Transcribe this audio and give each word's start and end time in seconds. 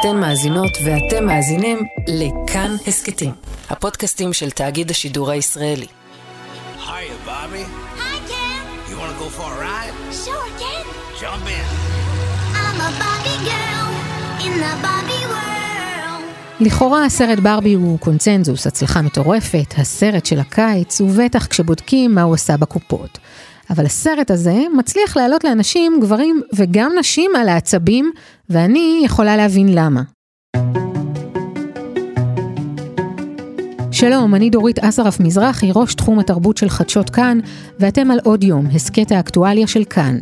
אתן 0.00 0.16
מאזינות 0.16 0.78
ואתם 0.84 1.26
מאזינים 1.26 1.78
לכאן 2.06 2.76
הסכתים, 2.86 3.32
הפודקאסטים 3.70 4.32
של 4.32 4.50
תאגיד 4.50 4.90
השידור 4.90 5.30
הישראלי. 5.30 5.86
Hiya, 5.86 6.90
Bobby. 7.26 7.64
Hi, 8.00 8.18
Ken. 8.30 8.90
You 8.90 8.96
want 9.00 9.10
to 9.14 9.18
go 9.24 9.28
for 9.38 9.48
a 9.54 9.60
ride? 9.66 9.94
Sure, 10.24 10.48
Ken. 10.60 10.84
Jump 11.20 11.46
in. 11.56 11.66
I'm 12.60 12.78
a 12.88 12.90
Barbie 13.02 13.40
girl 13.50 13.88
in 14.46 14.54
the 14.62 14.72
Barbie 14.84 15.26
world. 15.32 16.24
לכאורה 16.60 17.04
הסרט 17.04 17.38
ברבי 17.38 17.72
הוא 17.74 17.98
קונצנזוס, 17.98 18.66
הצלחה 18.66 19.02
מטורפת, 19.02 19.74
הסרט 19.78 20.26
של 20.26 20.38
הקיץ, 20.40 21.00
ובטח 21.00 21.46
כשבודקים 21.46 22.14
מה 22.14 22.22
הוא 22.22 22.34
עשה 22.34 22.56
בקופות. 22.56 23.18
אבל 23.70 23.86
הסרט 23.86 24.30
הזה 24.30 24.62
מצליח 24.76 25.16
לעלות 25.16 25.44
לאנשים, 25.44 26.00
גברים 26.02 26.42
וגם 26.54 26.92
נשים 26.98 27.30
על 27.36 27.48
העצבים, 27.48 28.10
ואני 28.50 29.02
יכולה 29.04 29.36
להבין 29.36 29.68
למה. 29.72 30.02
שלום, 33.90 34.34
אני 34.34 34.50
דורית 34.50 34.78
אסרף 34.78 35.20
מזרחי, 35.20 35.70
ראש 35.74 35.94
תחום 35.94 36.18
התרבות 36.18 36.56
של 36.56 36.68
חדשות 36.68 37.10
כאן, 37.10 37.38
ואתם 37.80 38.10
על 38.10 38.18
עוד 38.24 38.44
יום, 38.44 38.66
הסכת 38.66 39.12
האקטואליה 39.12 39.66
של 39.66 39.84
כאן. 39.84 40.18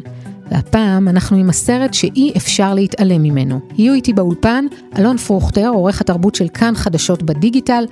והפעם 0.51 1.09
אנחנו 1.09 1.37
עם 1.37 1.51
הסרט 1.51 1.95
שאי 1.95 2.32
אפשר 2.37 2.74
להתעלם 2.74 3.23
ממנו. 3.23 3.60
יהיו 3.78 3.95
איתי 3.95 4.12
באולפן 4.12 4.66
אלון 4.98 5.16
פרוכטר, 5.16 5.68
עורך 5.68 6.01
התרבות 6.01 6.34
של 6.34 6.48
כאן 6.48 6.74
חדשות 6.74 7.23
בדיגיטל, 7.23 7.84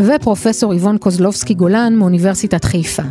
ופרופסור 0.00 0.72
איבון 0.72 0.98
קוזלובסקי 0.98 1.54
גולן 1.54 1.94
מאוניברסיטת 1.96 2.64
חיפה. 2.64 3.02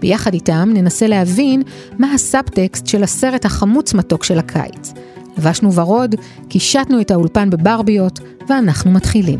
ביחד 0.00 0.34
איתם 0.34 0.70
ננסה 0.74 1.06
להבין 1.06 1.62
מה 1.98 2.12
הסאבטקסט 2.12 2.86
של 2.86 3.02
הסרט 3.02 3.44
החמוץ 3.44 3.94
מתוק 3.94 4.24
של 4.24 4.38
הקיץ. 4.38 4.92
לבשנו 5.38 5.72
ורוד, 5.72 6.14
קישטנו 6.48 7.00
את 7.00 7.10
האולפן 7.10 7.50
בברביות, 7.50 8.20
ואנחנו 8.48 8.90
מתחילים. 8.90 9.38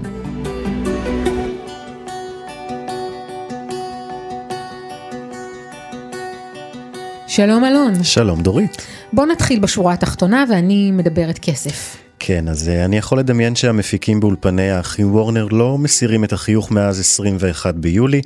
שלום 7.27 7.65
אלון. 7.65 8.05
שלום 8.05 8.43
דורית. 8.43 8.87
בוא 9.13 9.27
נתחיל 9.27 9.61
בשורה 9.61 9.93
התחתונה 9.93 10.45
ואני 10.51 10.91
מדברת 10.91 11.39
כסף. 11.39 12.04
כן, 12.27 12.49
אז 12.49 12.69
אה, 12.69 12.85
אני 12.85 12.97
יכול 12.97 13.19
לדמיין 13.19 13.57
שהמפיקים 13.57 14.21
באולפני 14.21 14.71
האחים 14.71 15.15
וורנר 15.15 15.47
לא 15.51 15.79
מסירים 15.79 16.25
את 16.25 16.33
החיוך 16.33 16.71
מאז 16.71 17.01
21 17.01 17.75
ביולי. 17.75 18.21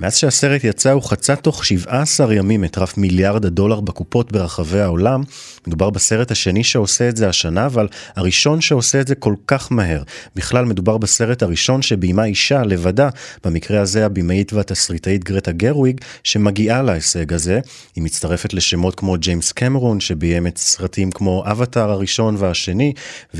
מאז 0.00 0.16
שהסרט 0.16 0.64
יצא 0.64 0.90
הוא 0.92 1.02
חצה 1.02 1.36
תוך 1.36 1.64
17 1.64 2.34
ימים 2.34 2.64
את 2.64 2.78
רף 2.78 2.98
מיליארד 2.98 3.44
הדולר 3.44 3.80
בקופות 3.80 4.32
ברחבי 4.32 4.80
העולם. 4.80 5.22
מדובר 5.66 5.90
בסרט 5.90 6.30
השני 6.30 6.64
שעושה 6.64 7.08
את 7.08 7.16
זה 7.16 7.28
השנה, 7.28 7.66
אבל 7.66 7.88
הראשון 8.16 8.60
שעושה 8.60 9.00
את 9.00 9.08
זה 9.08 9.14
כל 9.14 9.34
כך 9.46 9.72
מהר. 9.72 10.02
בכלל 10.36 10.64
מדובר 10.64 10.98
בסרט 10.98 11.42
הראשון 11.42 11.82
שביימה 11.82 12.24
אישה 12.24 12.62
לבדה, 12.62 13.08
במקרה 13.44 13.80
הזה 13.80 14.06
הבמאית 14.06 14.52
והתסריטאית 14.52 15.24
גרטה 15.24 15.52
גרוויג, 15.52 16.00
שמגיעה 16.24 16.82
להישג 16.82 17.32
הזה. 17.32 17.60
היא 17.96 18.04
מצטרפת 18.04 18.54
לשמות 18.54 18.94
כמו 18.94 19.16
ג'יימס 19.18 19.52
קמרון, 19.52 20.00
שביים 20.00 20.46
את 20.46 20.58
סרטים 20.58 21.10
כמו 21.10 21.44
אבטאר 21.46 21.90
הראשון 21.90 22.36
והשני, 22.38 22.92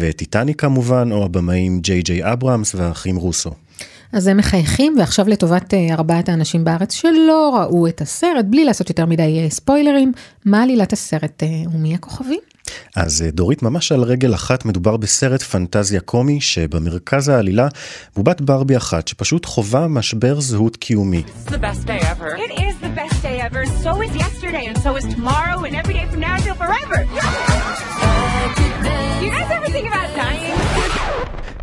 וטיטניק 0.03 0.61
כמובן, 0.61 1.08
או 1.12 1.25
הבמאים 1.25 1.81
ג'יי 1.81 2.03
ג'יי 2.03 2.33
אברהמס 2.33 2.75
והאחים 2.75 3.17
רוסו. 3.17 3.50
אז 4.12 4.27
הם 4.27 4.36
מחייכים, 4.36 4.95
ועכשיו 4.98 5.28
לטובת 5.28 5.75
אה, 5.75 5.86
ארבעת 5.91 6.28
האנשים 6.28 6.64
בארץ 6.64 6.92
שלא 6.92 7.58
ראו 7.61 7.86
את 7.86 8.00
הסרט, 8.00 8.45
בלי 8.45 8.64
לעשות 8.64 8.89
יותר 8.89 9.06
מדי 9.06 9.41
אה, 9.45 9.50
ספוילרים, 9.50 10.12
מה 10.45 10.62
עלילת 10.62 10.92
הסרט 10.92 11.42
אה, 11.42 11.48
ומי 11.73 11.95
הכוכבים? 11.95 12.41
אז 12.97 13.25
דורית, 13.33 13.62
ממש 13.62 13.92
על 13.92 14.03
רגל 14.03 14.34
אחת 14.34 14.64
מדובר 14.64 14.97
בסרט 14.97 15.42
פנטזיה 15.42 16.00
קומי, 16.00 16.41
שבמרכז 16.41 17.28
העלילה 17.28 17.69
בובת 18.17 18.41
ברבי 18.41 18.77
אחת, 18.77 19.08
שפשוט 19.08 19.47
חווה 19.47 19.89
משבר 19.89 20.41
זהות 20.41 20.77
קיומי. 20.77 21.23
So 23.85 24.01
is 24.07 24.14
yesterday, 24.24 24.64
and 24.70 24.79
so 24.85 24.91
is 24.98 25.07
tomorrow, 25.17 25.58
and 25.67 25.74
every 25.80 25.95
day 25.98 26.07
from 26.11 26.20
now 26.20 26.35
until 26.39 26.55
forever. 26.62 26.98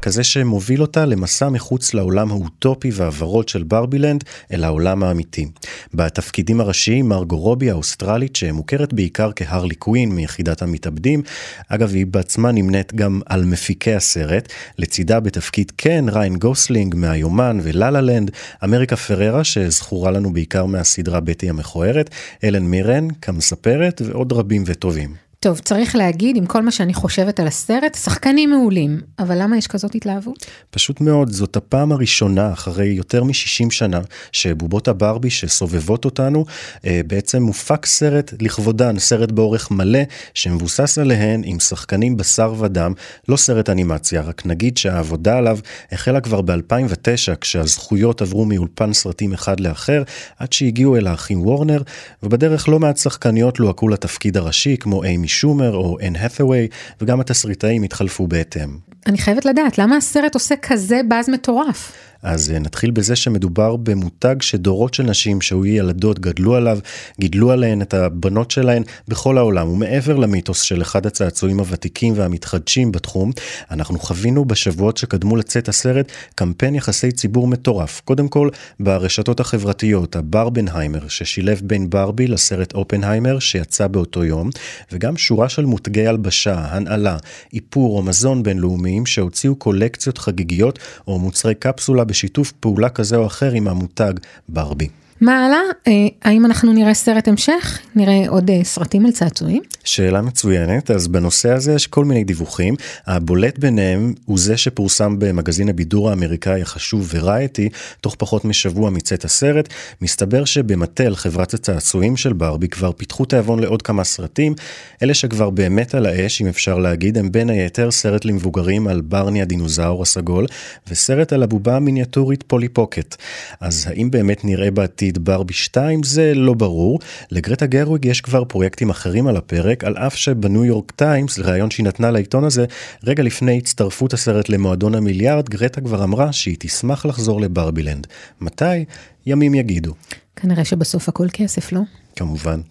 כזה 0.02 0.24
שמוביל 0.24 0.82
אותה 0.82 1.06
למסע 1.06 1.50
מחוץ 1.50 1.94
לעולם 1.94 2.32
האוטופי 2.32 2.90
והוורוד 2.94 3.50
של 3.50 3.64
ברבילנד 3.64 4.24
אל 4.54 4.64
העולם 4.64 5.04
האמיתי. 5.04 5.48
בתפקידים 5.94 6.62
הראשיים 6.62 7.10
מרגו 7.10 7.38
רובי 7.38 7.72
האוסטרלית 7.72 8.36
שמוכרת 8.36 8.94
בעיקר 8.94 9.32
כהרלי 9.36 9.76
קווין 9.76 10.12
מיחידת 10.12 10.62
המתאבדים, 10.62 11.22
אגב 11.68 11.94
היא 11.94 12.06
בעצמה 12.06 12.52
נמנית 12.52 12.94
גם 12.94 13.22
על 13.26 13.46
מפיקי 13.46 13.94
הסרט, 13.94 14.54
לצידה 14.78 15.20
בתפקיד 15.20 15.72
קן 15.76 16.10
ריין 16.10 16.36
גוסלינג 16.36 16.96
מהיומן 16.96 17.60
ולה 17.64 17.92
לה 17.92 18.02
לנד, 18.02 18.32
אמריקה 18.64 18.96
פררה 18.96 19.44
שזכורה 19.44 20.12
לנו 20.12 20.34
בעיקר 20.34 20.66
מהסדרה 20.66 21.20
בטי 21.20 21.50
המכוערת, 21.50 22.10
הלן 22.44 22.64
מירן 22.64 23.08
כמספרת 23.22 24.02
ועוד 24.06 24.34
רבים 24.34 24.64
וטובים. 24.66 25.29
טוב, 25.42 25.60
צריך 25.60 25.96
להגיד, 25.96 26.38
עם 26.38 26.46
כל 26.46 26.62
מה 26.62 26.72
שאני 26.72 26.94
חושבת 26.94 27.40
על 27.40 27.48
הסרט, 27.48 27.96
שחקנים 27.96 28.50
מעולים, 28.50 29.02
אבל 29.20 29.42
למה 29.42 29.58
יש 29.58 29.68
כזאת 29.68 29.96
התלהבות? 29.96 30.46
פשוט 30.72 31.02
מאוד, 31.02 31.32
זאת 31.32 31.58
הפעם 31.58 31.92
הראשונה 31.92 32.54
אחרי 32.54 32.88
יותר 32.88 33.24
מ-60 33.24 33.72
שנה 33.72 34.02
שבובות 34.32 34.88
הברבי 34.88 35.30
שסובבות 35.30 36.06
אותנו, 36.06 36.46
אה, 36.86 37.02
בעצם 37.08 37.44
מופק 37.44 37.86
סרט 37.86 38.34
לכבודן, 38.42 39.00
סרט 39.00 39.32
באורך 39.32 39.72
מלא 39.72 40.00
שמבוסס 40.34 40.98
עליהן 40.98 41.42
עם 41.46 41.60
שחקנים 41.60 42.18
בשר 42.18 42.54
ודם, 42.60 42.94
לא 43.28 43.38
סרט 43.38 43.70
אנימציה, 43.70 44.22
רק 44.22 44.46
נגיד 44.46 44.78
שהעבודה 44.78 45.38
עליו 45.38 45.60
החלה 45.92 46.22
כבר 46.22 46.42
ב-2009 46.42 47.36
כשהזכויות 47.42 48.22
עברו 48.22 48.46
מאולפן 48.46 48.94
סרטים 48.94 49.34
אחד 49.34 49.60
לאחר, 49.60 50.04
עד 50.40 50.54
שהגיעו 50.54 50.98
אל 50.98 51.08
האחים 51.08 51.42
וורנר, 51.42 51.82
ובדרך 52.24 52.70
לא 52.70 52.80
מעט 52.80 52.98
שחקניות 52.98 53.60
לוהקו 53.60 53.88
לתפקיד 53.88 54.38
הראשי 54.38 54.78
כמו 54.80 55.04
אימי 55.04 55.29
שומר 55.30 55.76
או 55.76 55.98
אן 56.08 56.16
האת'ווי, 56.16 56.68
וגם 57.02 57.20
התסריטאים 57.20 57.84
התחלפו 57.84 58.28
בהתאם. 58.28 58.78
אני 59.08 59.18
חייבת 59.18 59.46
לדעת, 59.46 59.78
למה 59.78 59.98
הסרט 59.98 60.34
עושה 60.34 60.56
כזה 60.56 61.02
באז 61.08 61.30
מטורף? 61.30 61.92
אז 62.24 62.52
אה, 62.52 62.60
נתחיל 62.60 62.92
בזה 62.92 63.16
שמדובר 63.16 63.76
במותג 63.76 64.36
שדורות 64.42 64.94
של 64.94 65.04
נשים 65.04 65.42
שהיו 65.42 65.66
ילדות 65.66 66.20
גדלו 66.20 66.56
עליו, 66.56 66.80
גידלו 67.20 67.52
עליהן 67.52 67.82
את 67.82 67.94
הבנות 67.94 68.52
שלהן 68.52 68.84
בכל 69.08 69.38
העולם, 69.38 69.70
ומעבר 69.70 70.16
למיתוס 70.16 70.62
של 70.62 70.82
אחד 70.82 71.06
הצעצועים 71.06 71.60
הוותיקים 71.60 72.14
והמתחדשים 72.16 72.92
בתחום, 72.92 73.32
אנחנו 73.72 74.00
חווינו 74.00 74.46
בשבועות 74.46 74.98
שקדמו 74.98 75.36
לצאת 75.36 75.70
הסרט 75.70 76.12
קמפיין 76.36 76.76
יחסי 76.76 77.12
ציבור 77.12 77.48
מטורף. 77.48 78.02
קודם 78.06 78.28
כל 78.28 78.50
ברשתות 78.80 79.40
החברתיות, 79.40 80.16
הברבנהיימר, 80.16 81.08
ששילב 81.08 81.62
בין 81.64 81.90
ברבי 81.90 82.28
לסרט 82.28 82.74
אופנהיימר 82.74 83.40
שיצא 83.40 83.88
באותו 83.88 84.24
יום, 84.24 84.50
וגם 84.92 85.18
שורה 85.18 85.50
של 85.50 85.66
מותגי 85.66 86.08
הלבשה, 86.08 86.56
הנעלה, 86.56 87.18
איפור 87.54 87.98
או 87.98 88.04
מזון 88.04 88.44
בינלאומיים 88.44 89.06
שהוציאו 89.06 89.56
קולקציות 89.56 90.18
חגיגיות 90.18 90.80
או 91.08 91.20
מוצרי 91.20 91.56
קפסולה 91.56 92.04
בשיתוף 92.10 92.52
פעולה 92.52 92.90
כזה 92.90 93.16
או 93.16 93.26
אחר 93.26 93.52
עם 93.52 93.68
המותג 93.68 94.14
ברבי. 94.50 94.88
מה 95.22 95.46
הלאה? 95.46 95.60
אה, 95.88 96.08
האם 96.22 96.46
אנחנו 96.46 96.74
נראה 96.74 96.94
סרט 96.94 97.28
המשך? 97.28 97.80
נראה 97.96 98.24
עוד 98.28 98.50
אה, 98.50 98.64
סרטים 98.64 99.06
על 99.06 99.12
צעצועים? 99.12 99.62
שאלה 99.84 100.22
מצוינת, 100.22 100.92
אז 100.92 101.08
בנושא 101.08 101.52
הזה 101.52 101.74
יש 101.74 101.88
כל 101.88 102.06
מיני 102.06 102.24
דיווחים. 102.24 102.76
הבולט 103.08 103.58
ביניהם 103.58 104.14
הוא 104.26 104.40
זה 104.40 104.58
שפורסם 104.58 105.20
במגזין 105.20 105.70
הבידור 105.70 106.10
האמריקאי 106.10 106.62
החשוב 106.62 107.10
וראייטי, 107.14 107.70
תוך 108.02 108.16
פחות 108.18 108.46
משבוע 108.46 108.90
מצאת 108.90 109.26
הסרט. 109.26 109.70
מסתבר 110.02 110.46
שבמטל, 110.46 111.16
חברת 111.16 111.54
הצעצועים 111.54 112.18
של 112.18 112.34
ברבי, 112.34 112.68
כבר 112.68 112.92
פיתחו 112.92 113.26
תיאבון 113.26 113.60
לעוד 113.60 113.82
כמה 113.82 114.04
סרטים. 114.04 114.56
אלה 115.04 115.14
שכבר 115.14 115.50
באמת 115.50 115.96
על 115.96 116.06
האש, 116.06 116.42
אם 116.42 116.48
אפשר 116.48 116.78
להגיד, 116.78 117.18
הם 117.18 117.32
בין 117.32 117.50
היתר 117.50 117.92
סרט 117.92 118.26
למבוגרים 118.26 118.88
על 118.88 119.02
ברני 119.02 119.42
הדינוזאור 119.42 120.02
הסגול, 120.02 120.46
וסרט 120.88 121.34
על 121.34 121.44
הבובה 121.44 121.76
המיניאטורית 121.76 122.44
פולי 122.48 122.70
פוקט. 122.70 123.16
אז 123.60 123.88
האם 123.90 124.12
באמת 124.12 124.46
נראה 124.46 124.72
בעתיד 124.72 125.09
ברבי 125.18 125.54
2? 125.54 126.04
זה 126.04 126.34
לא 126.36 126.54
ברור. 126.54 127.00
לגרטה 127.32 127.66
גרוויג 127.66 128.06
יש 128.06 128.22
כבר 128.22 128.44
פרויקטים 128.44 128.90
אחרים 128.90 129.28
על 129.28 129.38
הפרק. 129.38 129.84
על 129.84 129.98
אף 129.98 130.16
שבניו 130.16 130.66
יורק 130.66 130.92
טיימס, 130.92 131.38
לראיון 131.38 131.72
שהיא 131.72 131.86
נתנה 131.86 132.12
לעיתון 132.12 132.44
הזה, 132.44 132.66
רגע 133.04 133.24
לפני 133.24 133.58
הצטרפות 133.58 134.14
הסרט 134.14 134.50
למועדון 134.50 134.96
המיליארד, 134.96 135.50
גרטה 135.50 135.82
כבר 135.82 136.04
אמרה 136.04 136.34
שהיא 136.34 136.56
תשמח 136.60 137.06
לחזור 137.06 137.42
לברבילנד. 137.42 138.08
מתי? 138.42 138.86
ימים 139.26 139.56
יגידו. 139.56 139.94
כנראה 140.36 140.66
שבסוף 140.66 141.10
הכל 141.10 141.28
כסף, 141.34 141.72
לא? 141.72 141.82
כמובן. 142.16 142.62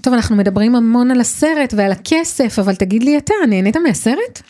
טוב, 0.00 0.14
אנחנו 0.14 0.36
מדברים 0.36 0.74
המון 0.74 1.10
על 1.10 1.20
הסרט 1.20 1.74
ועל 1.76 1.92
הכסף, 1.92 2.58
אבל 2.58 2.74
תגיד 2.74 3.02
לי 3.02 3.18
אתה, 3.18 3.34
נהנית 3.48 3.76
מהסרט? 3.76 4.42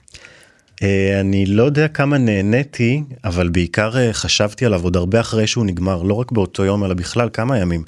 אה, 0.82 1.20
אני 1.20 1.46
לא 1.46 1.62
יודע 1.62 1.88
כמה 1.88 2.18
נהניתי, 2.18 3.02
אבל 3.24 3.48
בעיקר 3.48 3.98
אה, 3.98 4.12
חשבתי 4.12 4.66
עליו 4.66 4.84
עוד 4.84 4.96
הרבה 4.96 5.20
אחרי 5.20 5.46
שהוא 5.46 5.66
נגמר, 5.66 6.02
לא 6.02 6.14
רק 6.14 6.32
באותו 6.32 6.64
יום, 6.64 6.84
אלא 6.84 6.94
בכלל 6.94 7.28
כמה 7.32 7.58
ימים. 7.58 7.82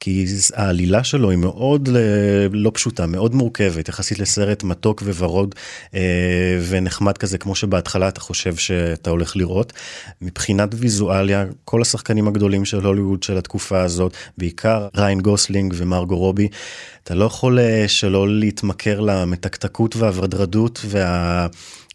כי 0.00 0.26
העלילה 0.54 1.04
שלו 1.04 1.30
היא 1.30 1.38
מאוד 1.38 1.88
אה, 1.96 2.46
לא 2.52 2.70
פשוטה, 2.74 3.06
מאוד 3.06 3.34
מורכבת, 3.34 3.88
יחסית 3.88 4.18
לסרט 4.18 4.62
מתוק 4.62 5.02
וורוד 5.06 5.54
ונחמד 6.68 7.18
כזה, 7.18 7.38
כמו 7.38 7.54
שבהתחלה 7.54 8.08
אתה 8.08 8.20
חושב 8.20 8.56
שאתה 8.56 9.10
הולך 9.10 9.36
לראות. 9.36 9.72
מבחינת 10.22 10.68
ויזואליה, 10.74 11.44
כל 11.64 11.82
השחקנים 11.82 12.28
הגדולים 12.28 12.64
של 12.64 12.86
הוליווד 12.86 13.22
של 13.22 13.38
התקופה 13.38 13.80
הזאת, 13.80 14.12
בעיקר 14.38 14.88
ריין 14.96 15.20
גוסלינג 15.20 15.74
ומרגו 15.76 16.16
רובי, 16.16 16.48
אתה 17.04 17.14
לא 17.14 17.24
יכול 17.24 17.58
שלא 17.86 18.28
להתמכר 18.28 19.00
למתקתקות 19.00 19.96
והוורדרדות 19.96 20.80
וה... 20.88 21.46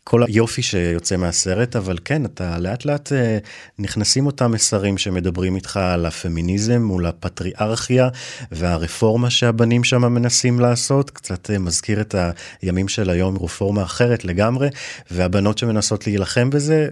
כל 0.09 0.23
היופי 0.23 0.61
שיוצא 0.61 1.17
מהסרט, 1.17 1.75
אבל 1.75 1.97
כן, 2.06 2.25
אתה 2.25 2.57
לאט 2.57 2.85
לאט 2.85 3.13
אה, 3.13 3.38
נכנסים 3.79 4.25
אותם 4.25 4.51
מסרים 4.51 4.97
שמדברים 4.97 5.56
איתך 5.56 5.77
על 5.77 6.06
הפמיניזם 6.06 6.81
מול 6.81 7.06
הפטריארכיה 7.06 8.09
והרפורמה 8.51 9.29
שהבנים 9.29 9.83
שם 9.83 10.13
מנסים 10.13 10.59
לעשות, 10.59 11.09
קצת 11.09 11.50
אה, 11.50 11.59
מזכיר 11.59 12.01
את 12.01 12.15
הימים 12.61 12.88
של 12.88 13.09
היום, 13.09 13.38
רפורמה 13.38 13.83
אחרת 13.83 14.25
לגמרי, 14.25 14.69
והבנות 15.11 15.57
שמנסות 15.57 16.07
להילחם 16.07 16.50
בזה, 16.50 16.88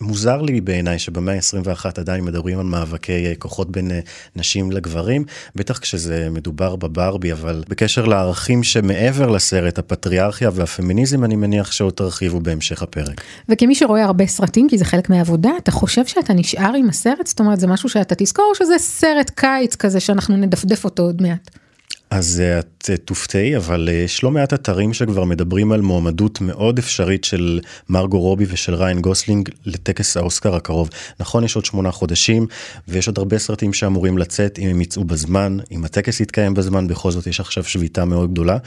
מוזר 0.00 0.42
לי 0.42 0.60
בעיניי 0.60 0.98
שבמאה 0.98 1.34
ה-21 1.34 1.86
עדיין 1.96 2.24
מדברים 2.24 2.58
על 2.58 2.66
מאבקי 2.66 3.26
אה, 3.26 3.32
כוחות 3.38 3.72
בין 3.72 3.90
אה, 3.90 4.00
נשים 4.36 4.72
לגברים, 4.72 5.24
בטח 5.54 5.78
כשזה 5.78 6.28
מדובר 6.30 6.76
בברבי, 6.76 7.32
אבל 7.32 7.64
בקשר 7.68 8.04
לערכים 8.04 8.62
שמעבר 8.62 9.30
לסרט, 9.30 9.78
הפטריארכיה 9.78 10.50
והפמיניזם, 10.52 11.24
אני 11.24 11.36
מניח 11.36 11.72
שעוד 11.72 11.92
תרחיבו 11.92 12.40
בהמשך 12.40 12.82
הפרק. 12.82 13.20
וכמי 13.48 13.74
שרואה 13.74 14.04
הרבה 14.04 14.26
סרטים, 14.26 14.68
כי 14.68 14.78
זה 14.78 14.84
חלק 14.84 15.10
מהעבודה, 15.10 15.50
אתה 15.58 15.70
חושב 15.70 16.06
שאתה 16.06 16.32
נשאר 16.32 16.74
עם 16.74 16.88
הסרט? 16.88 17.26
זאת 17.26 17.40
אומרת, 17.40 17.60
זה 17.60 17.66
משהו 17.66 17.88
שאתה 17.88 18.14
תזכור, 18.14 18.44
או 18.50 18.54
שזה 18.54 18.74
סרט 18.78 19.30
קיץ 19.30 19.76
כזה 19.76 20.00
שאנחנו 20.00 20.36
נדפדף 20.36 20.84
אותו 20.84 21.02
עוד 21.02 21.22
מעט? 21.22 21.63
אז 22.14 22.40
אה, 22.40 22.58
את 22.58 22.90
אה, 22.90 22.96
תופתעי, 22.96 23.56
אבל 23.56 23.88
אה, 23.88 23.94
יש 23.94 24.24
לא 24.24 24.30
מעט 24.30 24.54
אתרים 24.54 24.94
שכבר 24.94 25.24
מדברים 25.24 25.72
על 25.72 25.80
מועמדות 25.80 26.40
מאוד 26.40 26.78
אפשרית 26.78 27.24
של 27.24 27.60
מרגו 27.88 28.20
רובי 28.20 28.44
ושל 28.48 28.74
ריין 28.74 29.00
גוסלינג 29.00 29.48
לטקס 29.66 30.16
האוסקר 30.16 30.54
הקרוב. 30.54 30.90
נכון, 31.20 31.44
יש 31.44 31.56
עוד 31.56 31.64
שמונה 31.64 31.90
חודשים, 31.90 32.46
ויש 32.88 33.08
עוד 33.08 33.18
הרבה 33.18 33.38
סרטים 33.38 33.72
שאמורים 33.72 34.18
לצאת 34.18 34.58
אם 34.58 34.68
הם 34.68 34.80
יצאו 34.80 35.04
בזמן, 35.04 35.56
אם 35.70 35.84
הטקס 35.84 36.20
יתקיים 36.20 36.54
בזמן, 36.54 36.86
בכל 36.86 37.10
זאת 37.10 37.26
יש 37.26 37.40
עכשיו 37.40 37.64
שביתה 37.64 38.04
מאוד 38.04 38.32
גדולה. 38.32 38.58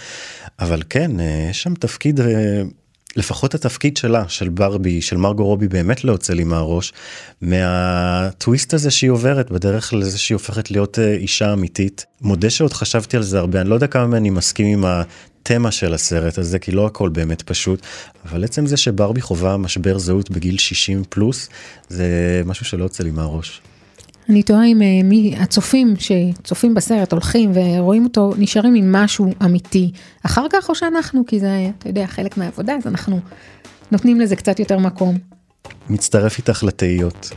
אבל 0.60 0.82
כן, 0.90 1.12
יש 1.50 1.64
שם 1.64 1.74
תפקיד 1.74 2.20
לפחות 3.18 3.56
התפקיד 3.56 3.98
שלה, 3.98 4.24
של 4.28 4.50
ברבי, 4.50 5.02
של 5.02 5.18
מרגו 5.18 5.46
רובי, 5.46 5.68
באמת 5.68 6.04
לא 6.04 6.12
יוצא 6.12 6.34
לי 6.34 6.44
מהראש, 6.44 6.94
מהטוויסט 7.42 8.74
הזה 8.74 8.92
שהיא 8.92 9.10
עוברת 9.10 9.52
בדרך 9.52 9.94
לזה 9.94 10.18
שהיא 10.18 10.36
הופכת 10.36 10.72
להיות 10.72 11.00
אה, 11.00 11.14
אישה 11.14 11.54
אמיתית. 11.54 12.06
מודה 12.22 12.50
שעוד 12.50 12.74
חשבתי 12.74 13.18
על 13.18 13.24
זה 13.24 13.40
הרבה, 13.40 13.62
אני 13.62 13.70
לא 13.70 13.76
יודע 13.76 13.88
כמה 13.88 14.18
אני 14.18 14.30
מסכים 14.30 14.68
עם 14.68 14.86
התמה 14.86 15.72
של 15.72 15.94
הסרט 15.94 16.38
הזה, 16.38 16.60
כי 16.60 16.72
לא 16.72 16.86
הכל 16.86 17.10
באמת 17.10 17.42
פשוט, 17.42 17.82
אבל 18.26 18.44
עצם 18.44 18.66
זה 18.66 18.78
שברבי 18.78 19.22
חווה 19.22 19.58
משבר 19.58 19.98
זהות 19.98 20.32
בגיל 20.32 20.58
60 20.58 21.04
פלוס, 21.10 21.50
זה 21.90 22.42
משהו 22.46 22.66
שלא 22.66 22.84
יוצא 22.84 23.04
לי 23.04 23.12
מהראש. 23.12 23.62
אני 24.30 24.44
תוהה 24.44 24.66
אם 24.66 24.82
אה, 24.82 24.88
מי, 25.04 25.36
הצופים 25.40 25.94
שצופים 26.00 26.74
בסרט 26.74 27.12
הולכים 27.12 27.52
ורואים 27.54 28.04
אותו 28.04 28.34
נשארים 28.38 28.76
עם 28.76 28.92
משהו 28.92 29.28
אמיתי 29.46 29.92
אחר 30.26 30.46
כך 30.50 30.70
או 30.70 30.76
שאנחנו 30.76 31.26
כי 31.26 31.40
זה 31.40 31.70
אתה 31.78 31.90
יודע 31.90 32.08
חלק 32.08 32.38
מהעבודה 32.38 32.76
אז 32.76 32.88
אנחנו 32.88 33.20
נותנים 33.92 34.20
לזה 34.20 34.36
קצת 34.36 34.60
יותר 34.60 34.78
מקום. 34.78 35.18
מצטרף 35.90 36.38
איתך 36.38 36.64
לתהיות. 36.64 37.30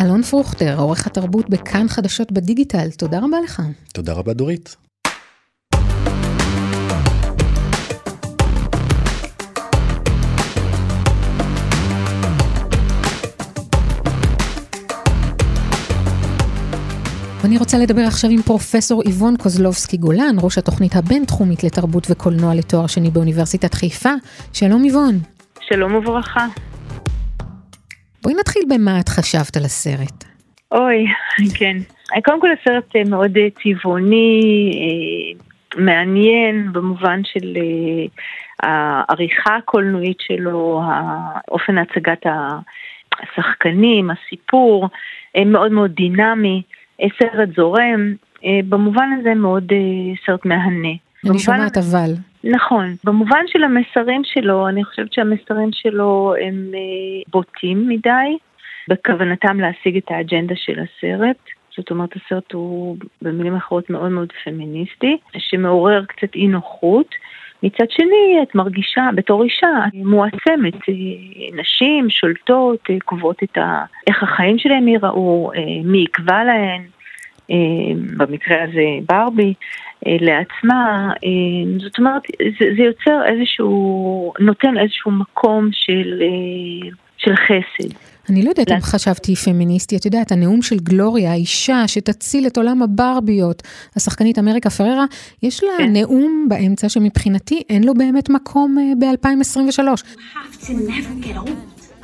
אלון 0.00 0.22
פרוכטר 0.22 0.78
עורך 0.78 1.06
התרבות 1.06 1.50
בכאן 1.50 1.88
חדשות 1.88 2.32
בדיגיטל 2.32 2.90
תודה 2.90 3.18
רבה 3.18 3.36
לך. 3.44 3.62
תודה 3.92 4.12
רבה 4.12 4.32
דורית. 4.32 4.76
ואני 17.44 17.58
רוצה 17.58 17.78
לדבר 17.78 18.02
עכשיו 18.02 18.30
עם 18.30 18.42
פרופסור 18.42 19.02
איבון 19.02 19.34
קוזלובסקי 19.42 19.96
גולן, 19.96 20.36
ראש 20.42 20.58
התוכנית 20.58 20.92
הבינתחומית 20.96 21.64
לתרבות 21.64 22.06
וקולנוע 22.10 22.54
לתואר 22.54 22.86
שני 22.86 23.10
באוניברסיטת 23.10 23.74
חיפה. 23.74 24.10
שלום 24.52 24.84
איבון. 24.84 25.14
שלום 25.60 25.94
וברכה. 25.94 26.46
בואי 28.22 28.34
נתחיל 28.40 28.62
במה 28.70 29.00
את 29.00 29.08
חשבת 29.08 29.56
על 29.56 29.64
הסרט. 29.64 30.24
אוי, 30.72 31.06
כן. 31.58 31.76
קודם 32.24 32.40
כל 32.40 32.48
הסרט 32.60 32.96
אה, 32.96 33.02
מאוד 33.10 33.36
אה, 33.36 33.48
צבעוני, 33.62 34.40
אה, 34.74 35.44
מעניין 35.84 36.72
במובן 36.72 37.20
של 37.24 37.56
העריכה 38.62 39.56
הקולנועית 39.56 40.20
שלו, 40.20 40.82
אופן 41.50 41.78
הצגת 41.78 42.26
השחקנים, 43.22 44.10
הסיפור, 44.10 44.88
מאוד 45.46 45.72
מאוד 45.72 45.90
דינמי. 45.90 46.62
סרט 47.18 47.48
זורם, 47.56 48.14
אה, 48.44 48.60
במובן 48.68 49.08
הזה 49.20 49.34
מאוד 49.34 49.72
אה, 49.72 50.14
סרט 50.26 50.44
מהנה. 50.44 50.94
אני 51.30 51.38
שומעת 51.38 51.76
אבל. 51.76 52.10
נכון. 52.44 52.94
במובן 53.04 53.44
של 53.46 53.64
המסרים 53.64 54.22
שלו, 54.24 54.68
אני 54.68 54.84
חושבת 54.84 55.12
שהמסרים 55.12 55.70
שלו 55.72 56.34
הם 56.46 56.70
אה, 56.74 57.22
בוטים 57.32 57.88
מדי, 57.88 58.36
בכוונתם 58.88 59.60
להשיג 59.60 59.96
את 59.96 60.10
האג'נדה 60.10 60.54
של 60.56 60.72
הסרט. 60.80 61.36
זאת 61.76 61.90
אומרת, 61.90 62.10
הסרט 62.16 62.52
הוא 62.52 62.96
במילים 63.22 63.56
אחרות 63.56 63.90
מאוד 63.90 64.10
מאוד 64.10 64.32
פמיניסטי, 64.44 65.16
שמעורר 65.38 66.04
קצת 66.04 66.34
אי 66.34 66.46
נוחות. 66.46 67.14
מצד 67.64 67.90
שני, 67.90 68.42
את 68.42 68.54
מרגישה 68.54 69.08
בתור 69.14 69.42
אישה 69.42 69.68
מועצמת, 69.94 70.74
נשים 71.54 72.10
שולטות, 72.10 72.88
קובעות 73.04 73.42
את 73.42 73.58
ה... 73.58 73.84
איך 74.06 74.22
החיים 74.22 74.58
שלהם 74.58 74.88
ייראו, 74.88 75.50
מי 75.84 75.98
יקבע 75.98 76.44
להן, 76.44 76.82
במקרה 78.16 78.62
הזה 78.62 78.84
ברבי, 79.08 79.54
לעצמה, 80.06 81.12
זאת 81.78 81.98
אומרת, 81.98 82.22
זה, 82.60 82.66
זה 82.76 82.82
יוצר 82.82 83.20
איזשהו, 83.26 84.32
נותן 84.40 84.78
איזשהו 84.78 85.10
מקום 85.10 85.68
של, 85.72 86.22
של 87.16 87.36
חסד. 87.36 88.13
אני 88.28 88.42
לא 88.42 88.48
יודעת 88.48 88.70
אם 88.70 88.80
חשבתי 88.80 89.36
פמיניסטי, 89.36 89.96
את 89.96 90.04
יודעת, 90.04 90.32
הנאום 90.32 90.62
של 90.62 90.76
גלוריה, 90.76 91.32
האישה 91.32 91.88
שתציל 91.88 92.46
את 92.46 92.56
עולם 92.56 92.82
הברביות, 92.82 93.62
השחקנית 93.96 94.38
אמריקה 94.38 94.70
פררה, 94.70 95.04
יש 95.42 95.64
לה 95.64 95.70
כן. 95.78 95.92
נאום 95.92 96.46
באמצע 96.48 96.88
שמבחינתי 96.88 97.62
אין 97.68 97.84
לו 97.84 97.94
באמת 97.94 98.30
מקום 98.30 98.76
ב-2023. 98.98 99.80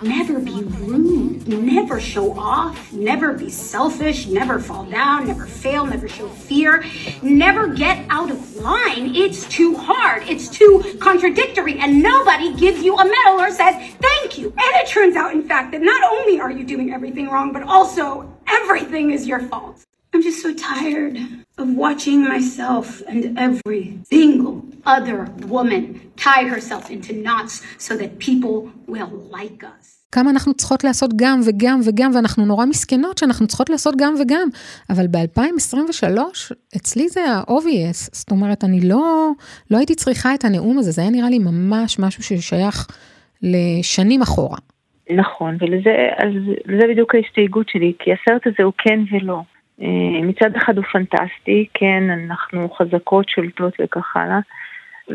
Never 0.03 0.39
be 0.39 0.63
rude, 0.65 1.47
never 1.47 2.01
show 2.01 2.33
off, 2.39 2.91
never 2.91 3.35
be 3.35 3.51
selfish, 3.51 4.27
never 4.27 4.59
fall 4.59 4.85
down, 4.85 5.27
never 5.27 5.45
fail, 5.45 5.85
never 5.85 6.09
show 6.09 6.27
fear, 6.29 6.85
never 7.21 7.69
get 7.69 8.07
out 8.09 8.31
of 8.31 8.57
line. 8.57 9.15
It's 9.15 9.45
too 9.45 9.77
hard, 9.77 10.23
it's 10.27 10.49
too 10.49 10.97
contradictory, 11.01 11.79
and 11.79 12.03
nobody 12.03 12.55
gives 12.55 12.83
you 12.83 12.97
a 12.97 13.05
medal 13.05 13.41
or 13.41 13.51
says 13.51 13.75
thank 13.97 14.39
you. 14.39 14.49
And 14.49 14.57
it 14.59 14.89
turns 14.89 15.17
out, 15.17 15.35
in 15.35 15.43
fact, 15.43 15.73
that 15.73 15.83
not 15.83 16.03
only 16.11 16.41
are 16.41 16.51
you 16.51 16.65
doing 16.65 16.95
everything 16.95 17.29
wrong, 17.29 17.53
but 17.53 17.63
also 17.65 18.35
everything 18.47 19.11
is 19.11 19.27
your 19.27 19.41
fault. 19.41 19.85
I'm 20.15 20.23
just 20.23 20.43
so 20.43 20.55
tired 20.55 21.19
of 21.59 21.69
watching 21.75 22.25
myself 22.25 23.03
and 23.07 23.39
every 23.39 24.01
single 24.11 24.65
other 24.85 25.25
woman 25.47 26.11
tie 26.17 26.45
herself 26.45 26.91
into 26.91 27.13
knots 27.13 27.63
so 27.79 27.97
that 27.97 28.19
people 28.19 28.73
will 28.87 29.09
like 29.09 29.63
us. 29.63 30.00
כמה 30.13 30.31
אנחנו 30.31 30.55
צריכות 30.55 30.85
לעשות 30.85 31.11
גם 31.17 31.41
וגם 31.47 31.81
וגם, 31.87 32.11
ואנחנו 32.15 32.47
נורא 32.47 32.67
מסכנות 32.67 33.19
שאנחנו 33.19 33.47
צריכות 33.47 33.71
לעשות 33.71 33.95
גם 33.99 34.15
וגם, 34.21 34.49
אבל 34.91 35.07
ב-2023, 35.11 36.19
אצלי 36.77 37.09
זה 37.09 37.21
ה-obvious, 37.21 38.11
זאת 38.13 38.31
אומרת, 38.31 38.65
אני 38.65 38.81
לא, 38.89 39.31
לא 39.71 39.77
הייתי 39.79 39.95
צריכה 39.95 40.35
את 40.35 40.45
הנאום 40.45 40.79
הזה, 40.79 40.91
זה 40.91 41.03
היה 41.03 41.11
נראה 41.11 41.31
לי 41.31 41.39
ממש 41.39 41.99
משהו 41.99 42.23
ששייך 42.23 42.87
לשנים 43.43 44.23
אחורה. 44.23 44.59
נכון, 45.11 45.57
ולזה 45.61 46.87
בדיוק 46.89 47.15
ההסתייגות 47.15 47.69
שלי, 47.69 47.93
כי 47.99 48.11
הסרט 48.13 48.47
הזה 48.47 48.63
הוא 48.63 48.73
כן 48.79 49.01
ולא. 49.13 49.41
אה, 49.83 50.23
מצד 50.23 50.57
אחד 50.57 50.77
הוא 50.77 50.85
פנטסטי, 50.93 51.67
כן, 51.75 52.03
אנחנו 52.11 52.71
חזקות, 52.71 53.29
שולטות 53.29 53.75
וכך 53.81 54.17
הלאה. 54.17 54.39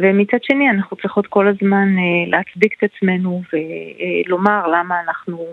ומצד 0.01 0.37
שני 0.43 0.69
אנחנו 0.69 0.97
צריכות 0.97 1.27
כל 1.27 1.47
הזמן 1.47 1.87
אה, 1.97 2.29
להצדיק 2.37 2.75
את 2.77 2.83
עצמנו 2.83 3.41
ולומר 3.53 4.67
למה 4.67 4.95
אנחנו 5.07 5.45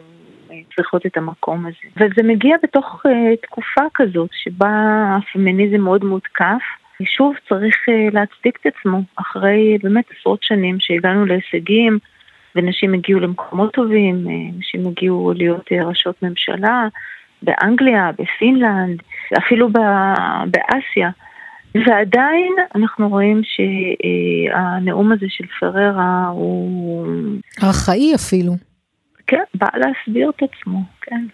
אה, 0.50 0.56
צריכות 0.76 1.06
את 1.06 1.16
המקום 1.16 1.66
הזה. 1.66 1.88
וזה 1.96 2.28
מגיע 2.28 2.56
בתוך 2.62 3.02
אה, 3.06 3.36
תקופה 3.36 3.82
כזאת 3.94 4.30
שבה 4.32 4.68
הפמיניזם 5.16 5.80
מאוד 5.80 6.04
מותקף. 6.04 6.62
שוב 7.04 7.34
צריך 7.48 7.76
להצדיק 8.12 8.58
את 8.60 8.66
עצמו 8.66 9.00
אחרי 9.16 9.78
באמת 9.82 10.04
עשרות 10.18 10.42
שנים 10.42 10.80
שהגענו 10.80 11.26
להישגים 11.26 11.98
ונשים 12.56 12.94
הגיעו 12.94 13.20
למקומות 13.20 13.72
טובים, 13.72 14.26
נשים 14.58 14.86
הגיעו 14.86 15.32
להיות 15.36 15.72
ראשות 15.72 16.22
ממשלה 16.22 16.88
באנגליה, 17.42 18.10
בפינלנד, 18.18 19.02
אפילו 19.38 19.68
באסיה. 20.46 21.10
ועדיין 21.74 22.52
אנחנו 22.74 23.08
רואים 23.08 23.40
שהנאום 23.44 25.12
הזה 25.12 25.26
של 25.28 25.44
פררה 25.60 26.26
הוא... 26.26 27.06
ארכאי 27.62 28.14
אפילו. 28.14 28.52
כן, 29.26 29.42
בא 29.54 29.66
להסביר 29.74 30.30
את 30.30 30.42
עצמו, 30.42 30.78
כן. 31.00 31.24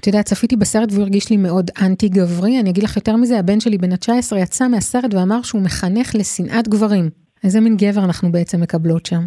את 0.00 0.06
יודעת, 0.06 0.24
צפיתי 0.24 0.56
בסרט 0.56 0.88
והוא 0.92 1.02
הרגיש 1.02 1.30
לי 1.30 1.36
מאוד 1.36 1.70
אנטי 1.86 2.08
גברי, 2.08 2.60
אני 2.60 2.70
אגיד 2.70 2.82
לך 2.84 2.96
יותר 2.96 3.16
מזה, 3.16 3.38
הבן 3.38 3.60
שלי 3.60 3.78
בן 3.78 3.92
ה-19 3.92 4.36
יצא 4.36 4.68
מהסרט 4.68 5.14
ואמר 5.14 5.42
שהוא 5.42 5.62
מחנך 5.62 6.14
לשנאת 6.14 6.68
גברים. 6.68 7.04
איזה 7.44 7.60
מין 7.60 7.76
גבר 7.76 8.04
אנחנו 8.04 8.32
בעצם 8.32 8.60
מקבלות 8.60 9.06
שם? 9.06 9.22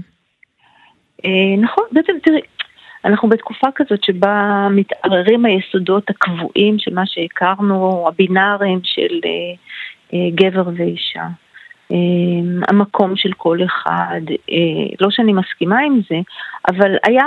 אה, 1.25 1.61
נכון, 1.61 1.83
בעצם 1.91 2.13
תראי, 2.23 2.41
אנחנו 3.05 3.29
בתקופה 3.29 3.67
כזאת 3.75 4.03
שבה 4.03 4.67
מתערערים 4.71 5.45
היסודות 5.45 6.09
הקבועים 6.09 6.79
של 6.79 6.93
מה 6.93 7.03
שהכרנו, 7.05 8.07
הבינאריים 8.07 8.79
של 8.83 9.19
אה, 9.25 9.29
אה, 9.29 9.55
גבר 10.13 10.69
ואישה. 10.77 11.25
המקום 12.67 13.15
של 13.15 13.33
כל 13.33 13.59
אחד, 13.65 14.21
לא 15.01 15.07
שאני 15.11 15.33
מסכימה 15.33 15.79
עם 15.79 15.99
זה, 16.09 16.15
אבל 16.67 16.95
היה, 17.03 17.25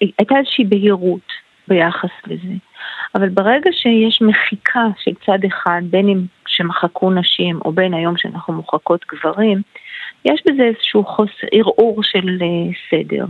הייתה 0.00 0.38
איזושהי 0.38 0.64
בהירות 0.64 1.32
ביחס 1.68 2.10
לזה. 2.26 2.54
אבל 3.14 3.28
ברגע 3.28 3.70
שיש 3.72 4.22
מחיקה 4.22 4.84
של 4.98 5.10
צד 5.26 5.38
אחד, 5.46 5.82
בין 5.90 6.08
אם 6.08 6.24
שמחקו 6.46 7.10
נשים 7.10 7.58
או 7.64 7.72
בין 7.72 7.94
היום 7.94 8.16
שאנחנו 8.16 8.54
מוחקות 8.54 9.04
גברים, 9.12 9.62
יש 10.24 10.42
בזה 10.46 10.62
איזשהו 10.62 11.04
חוסר, 11.04 11.46
ערעור 11.52 12.02
של 12.02 12.38
סדר. 12.90 13.26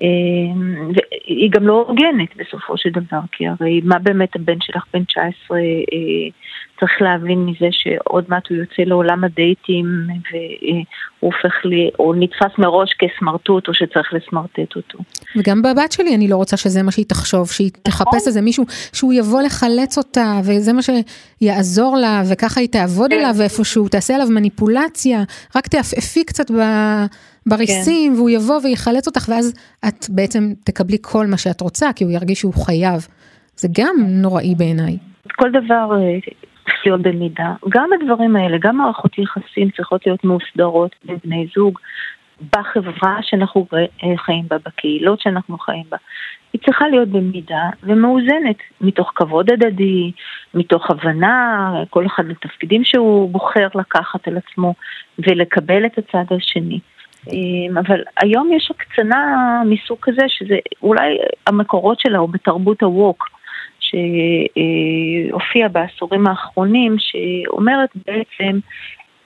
והיא 0.00 1.50
גם 1.50 1.66
לא 1.66 1.84
הוגנת 1.88 2.36
בסופו 2.36 2.78
של 2.78 2.90
דבר, 2.90 3.20
כי 3.32 3.48
הרי 3.48 3.80
מה 3.84 3.98
באמת 3.98 4.36
הבן 4.36 4.60
שלך 4.60 4.84
בן 4.92 5.04
19 5.04 5.58
אה, 5.58 5.62
צריך 6.84 7.02
להבין 7.02 7.46
מזה 7.46 7.68
שעוד 7.70 8.24
מעט 8.28 8.48
הוא 8.50 8.58
יוצא 8.58 8.82
לעולם 8.82 9.24
הדייטים 9.24 9.86
והוא 10.06 10.84
הופך 11.20 11.64
לי, 11.64 11.90
או 11.98 12.14
נתפס 12.14 12.58
מראש 12.58 12.90
כסמרטוט 12.98 13.68
או 13.68 13.74
שצריך 13.74 14.14
לסמרטט 14.14 14.76
אותו. 14.76 14.98
וגם 15.36 15.62
בבת 15.62 15.92
שלי 15.92 16.14
אני 16.14 16.28
לא 16.28 16.36
רוצה 16.36 16.56
שזה 16.56 16.82
מה 16.82 16.90
שהיא 16.90 17.06
תחשוב, 17.08 17.50
שהיא 17.50 17.70
נכון. 17.88 18.06
תחפש 18.06 18.26
איזה 18.26 18.40
מישהו 18.40 18.64
שהוא 18.92 19.12
יבוא 19.12 19.42
לחלץ 19.42 19.98
אותה 19.98 20.40
וזה 20.44 20.72
מה 20.72 20.80
שיעזור 20.82 21.96
לה 21.96 22.22
וככה 22.30 22.60
היא 22.60 22.68
תעבוד 22.68 23.10
כן. 23.10 23.16
עליו 23.16 23.42
איפשהו, 23.42 23.88
תעשה 23.88 24.14
עליו 24.14 24.26
מניפולציה, 24.30 25.22
רק 25.56 25.66
תעפעפי 25.66 26.24
קצת 26.24 26.50
ב... 26.50 26.58
בריסים, 27.46 28.12
כן. 28.12 28.18
והוא 28.18 28.30
יבוא 28.30 28.60
ויחלץ 28.64 29.06
אותך, 29.06 29.28
ואז 29.28 29.54
את 29.88 30.06
בעצם 30.08 30.52
תקבלי 30.64 30.96
כל 31.00 31.26
מה 31.26 31.36
שאת 31.38 31.60
רוצה, 31.60 31.92
כי 31.96 32.04
הוא 32.04 32.12
ירגיש 32.12 32.38
שהוא 32.38 32.54
חייב. 32.54 33.06
זה 33.56 33.68
גם 33.72 33.96
נוראי 33.98 34.54
בעיניי. 34.54 34.98
כל 35.36 35.50
דבר 35.50 35.92
להיות 36.84 37.00
במידה. 37.02 37.52
גם 37.68 37.90
הדברים 37.92 38.36
האלה, 38.36 38.58
גם 38.60 38.76
מערכות 38.76 39.18
יחסים 39.18 39.70
צריכות 39.70 40.06
להיות 40.06 40.24
מאוסדרות 40.24 40.94
בין 41.04 41.16
בני 41.24 41.46
זוג, 41.56 41.78
בחברה 42.52 43.18
שאנחנו 43.22 43.66
אה, 43.74 44.16
חיים 44.16 44.44
בה, 44.48 44.56
בקהילות 44.66 45.20
שאנחנו 45.20 45.58
חיים 45.58 45.84
בה. 45.88 45.96
היא 46.52 46.60
צריכה 46.64 46.88
להיות 46.88 47.08
במידה 47.08 47.70
ומאוזנת, 47.82 48.56
מתוך 48.80 49.12
כבוד 49.14 49.50
הדדי, 49.52 50.12
מתוך 50.54 50.90
הבנה, 50.90 51.72
כל 51.90 52.06
אחד 52.06 52.24
לתפקידים 52.26 52.84
שהוא 52.84 53.30
בוחר 53.30 53.68
לקחת 53.74 54.28
על 54.28 54.36
עצמו 54.36 54.74
ולקבל 55.18 55.86
את 55.86 55.98
הצד 55.98 56.36
השני. 56.36 56.80
אמ, 57.32 57.78
אבל 57.78 58.00
היום 58.20 58.52
יש 58.52 58.70
הקצנה 58.70 59.62
מסוג 59.66 59.98
כזה, 60.02 60.22
שזה 60.28 60.56
אולי 60.82 61.18
המקורות 61.46 62.00
שלה 62.00 62.18
הוא 62.18 62.28
בתרבות 62.28 62.82
הווק, 62.82 63.28
שהופיע 65.30 65.68
בעשורים 65.68 66.26
האחרונים, 66.26 66.96
שאומרת 66.98 67.90
בעצם, 68.06 68.58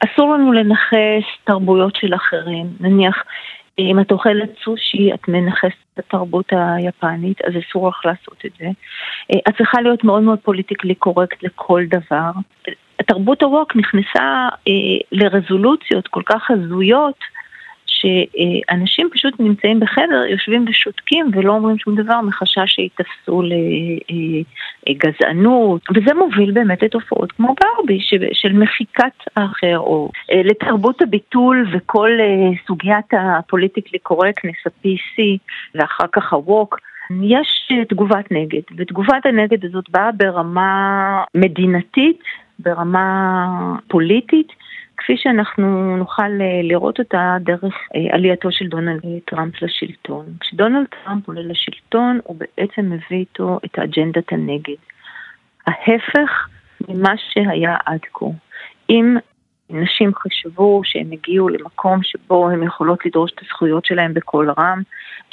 אסור 0.01 0.35
לנו 0.35 0.53
לנכס 0.53 1.25
תרבויות 1.45 1.97
של 1.97 2.15
אחרים. 2.15 2.67
נניח, 2.81 3.23
אם 3.79 4.01
את 4.01 4.13
אוכלת 4.13 4.51
סושי, 4.65 5.15
את 5.15 5.29
מנכסת 5.29 5.75
את 5.95 5.99
התרבות 5.99 6.53
היפנית, 6.53 7.41
אז 7.45 7.53
אסור 7.59 7.89
לך 7.89 8.01
לעשות 8.05 8.43
את 8.47 8.51
זה. 8.59 8.67
את 9.49 9.57
צריכה 9.57 9.81
להיות 9.81 10.05
מאוד 10.05 10.23
מאוד 10.23 10.39
פוליטיקלי 10.39 10.95
קורקט 10.95 11.43
לכל 11.43 11.83
דבר. 11.89 12.31
תרבות 13.07 13.43
הווק 13.43 13.77
נכנסה 13.77 14.49
אה, 14.69 14.73
לרזולוציות 15.13 16.09
כל 16.09 16.23
כך 16.27 16.51
הזויות, 16.51 17.19
שאנשים 18.01 19.09
פשוט 19.13 19.35
נמצאים 19.41 19.81
בחדר, 19.81 20.27
יושבים 20.31 20.65
ושותקים 20.69 21.31
ולא 21.33 21.53
אומרים 21.53 21.79
שום 21.79 21.97
דבר 21.97 22.21
מחשש 22.21 22.75
שייתפסו 22.75 23.43
לגזענות, 24.87 25.83
וזה 25.95 26.15
מוביל 26.15 26.51
באמת 26.51 26.83
לתופעות 26.83 27.33
כמו 27.33 27.55
ברבי, 27.61 27.99
של 28.33 28.53
מחיקת 28.53 29.13
האחר, 29.37 29.79
או 29.79 30.11
אה, 30.33 30.43
לתרבות 30.45 31.03
הביטול 31.03 31.67
וכל 31.73 32.11
אה, 32.21 32.51
סוגיית 32.67 33.07
הפוליטיקלי 33.13 33.99
קורקטנס, 33.99 34.67
ה-PC, 34.67 35.23
ואחר 35.75 36.07
כך 36.13 36.33
ה-Walk. 36.33 36.77
יש 37.23 37.69
אה, 37.73 37.85
תגובת 37.85 38.33
נגד, 38.33 38.63
ותגובת 38.77 39.27
הנגד 39.27 39.65
הזאת 39.65 39.91
באה 39.91 40.13
ברמה 40.13 41.25
מדינתית, 41.35 42.21
ברמה 42.59 43.77
פוליטית, 43.89 44.53
כפי 44.99 45.17
שאנחנו 45.17 45.97
נוכל 45.97 46.23
אה, 46.23 46.61
לראות 46.63 46.99
אותה 46.99 47.37
דרך 47.41 47.75
אה, 47.95 48.15
עלייתו 48.15 48.53
של 48.53 48.67
דונלד 48.67 49.01
טראמפ 49.25 49.63
לשלטון. 49.63 50.27
כשדונלד 50.41 50.87
טראמפ 51.05 51.29
עולה 51.29 51.41
לשלטון, 51.43 52.21
הוא 52.25 52.37
בעצם 52.37 52.91
מביא 52.91 53.19
איתו 53.19 53.59
את 53.65 53.79
אג'נדת 53.79 54.33
הנגד. 54.33 54.77
ההפך 55.67 56.49
ממה 56.89 57.13
שהיה 57.17 57.77
עד 57.87 58.01
כה. 58.13 58.27
אם 58.91 59.17
נשים 59.71 60.11
חשבו 60.15 60.81
שהן 60.85 61.13
הגיעו 61.13 61.49
למקום 61.49 62.03
שבו 62.03 62.51
הן 62.51 62.63
יכולות 62.63 63.07
לדרוש 63.07 63.33
את 63.33 63.41
הזכויות 63.43 63.85
שלהן 63.85 64.15
בקול 64.15 64.51
רם, 64.59 64.83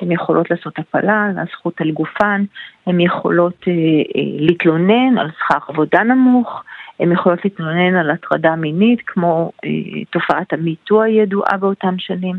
הן 0.01 0.11
יכולות 0.11 0.51
לעשות 0.51 0.79
הפלה, 0.79 1.27
הזכות 1.37 1.81
על 1.81 1.91
גופן, 1.91 2.45
הן 2.87 2.99
יכולות 2.99 3.63
אה, 3.67 3.73
אה, 3.73 4.21
להתלונן 4.39 5.17
על 5.17 5.31
שכר 5.39 5.57
עבודה 5.67 6.03
נמוך, 6.03 6.63
הן 6.99 7.11
יכולות 7.11 7.45
להתלונן 7.45 7.95
על 7.95 8.11
הטרדה 8.11 8.55
מינית, 8.55 8.99
כמו 9.05 9.51
אה, 9.65 10.03
תופעת 10.09 10.53
המיטו 10.53 11.01
הידועה 11.03 11.57
באותן 11.57 11.95
שנים. 11.97 12.35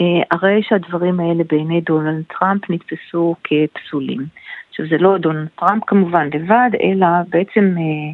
אה, 0.00 0.22
הרי 0.30 0.62
שהדברים 0.62 1.20
האלה 1.20 1.44
בעיני 1.50 1.80
דונלד 1.80 2.22
טראמפ 2.38 2.70
נתפסו 2.70 3.34
כפסולים. 3.44 4.26
עכשיו 4.68 4.86
זה 4.88 4.98
לא 4.98 5.18
דונלד 5.18 5.48
טראמפ 5.58 5.82
כמובן 5.86 6.28
לבד, 6.34 6.70
אלא 6.82 7.06
בעצם 7.28 7.74
אה, 7.78 8.12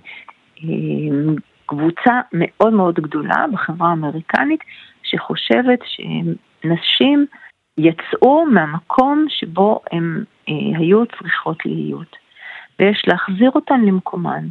אה, 0.65 1.35
קבוצה 1.67 2.21
מאוד 2.33 2.73
מאוד 2.73 2.95
גדולה 2.95 3.45
בחברה 3.53 3.89
האמריקנית 3.91 4.61
שחושבת 5.03 5.79
שנשים 5.85 7.27
יצאו 7.79 8.47
מהמקום 8.47 9.27
שבו 9.29 9.81
הן 9.93 10.25
אה, 10.49 10.79
היו 10.79 11.07
צריכות 11.07 11.67
להיות, 11.67 12.17
ויש 12.79 13.03
להחזיר 13.07 13.51
אותן 13.55 13.81
למקומן. 13.81 14.45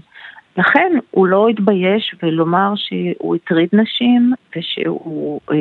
לכן 0.57 0.91
הוא 1.11 1.27
לא 1.27 1.47
התבייש 1.47 2.15
ולומר 2.23 2.73
שהוא 2.75 3.35
הטריד 3.35 3.69
נשים 3.73 4.33
ושהוא 4.55 5.39
אה, 5.51 5.55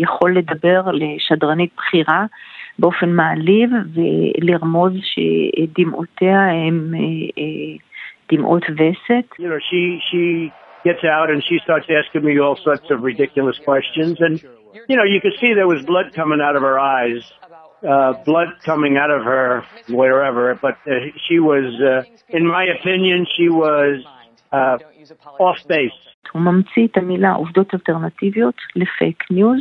יכול 0.00 0.36
לדבר 0.36 0.82
לשדרנית 0.92 1.70
בכירה 1.76 2.26
באופן 2.78 3.08
מעליב 3.08 3.70
ולרמוז 3.94 4.92
שדמעותיה 5.02 6.50
הם 6.50 6.94
אה, 6.94 7.00
אה, 7.38 7.76
דמעות 8.32 8.62
וסת. 8.62 9.38
You 9.38 9.48
know, 9.48 9.58
she, 9.70 10.00
she 10.10 10.52
gets 10.84 11.04
out 11.04 11.28
and 11.30 11.42
she 11.48 11.58
starts 11.64 11.86
asking 12.00 12.24
me 12.24 12.38
all 12.38 12.56
sorts 12.56 12.90
of 12.90 13.02
ridiculous 13.02 13.58
questions 13.68 14.16
and 14.20 14.34
you 14.88 14.96
know 14.96 15.06
you 15.14 15.20
could 15.20 15.36
see 15.40 15.52
there 15.52 15.70
was 15.76 15.82
blood 15.92 16.08
coming 16.14 16.40
out 16.46 16.56
of 16.58 16.62
her 16.62 16.78
eyes. 16.78 17.22
Uh, 17.82 18.12
blood 18.30 18.50
coming 18.70 18.98
out 19.02 19.10
of 19.10 19.22
her 19.24 19.64
wherever, 19.88 20.46
but 20.66 20.76
uh, 20.86 20.90
she 21.24 21.38
was, 21.38 21.66
uh, 21.80 22.02
in 22.28 22.44
my 22.46 22.64
opinion, 22.76 23.26
she 23.36 23.48
was 23.48 24.04
off 25.40 25.58
uh, 25.58 25.68
base. 25.68 25.92
הוא 26.32 26.42
ממציא 26.42 26.86
את 26.86 26.96
המילה 26.96 27.32
עובדות 27.32 27.74
אלטרנטיביות 27.74 28.54
לפייק 28.76 29.24
ניוז, 29.30 29.60